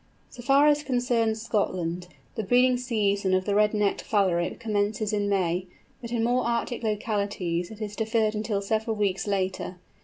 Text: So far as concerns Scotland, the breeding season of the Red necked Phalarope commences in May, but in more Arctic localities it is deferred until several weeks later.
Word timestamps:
So 0.31 0.41
far 0.41 0.65
as 0.65 0.81
concerns 0.81 1.43
Scotland, 1.43 2.07
the 2.33 2.41
breeding 2.41 2.75
season 2.75 3.35
of 3.35 3.45
the 3.45 3.53
Red 3.53 3.71
necked 3.75 4.01
Phalarope 4.01 4.57
commences 4.59 5.13
in 5.13 5.29
May, 5.29 5.67
but 6.01 6.11
in 6.11 6.23
more 6.23 6.43
Arctic 6.43 6.81
localities 6.81 7.69
it 7.69 7.79
is 7.83 7.95
deferred 7.95 8.33
until 8.33 8.63
several 8.63 8.95
weeks 8.95 9.27
later. 9.27 9.75